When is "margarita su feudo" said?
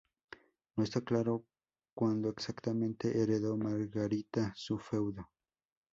3.55-5.29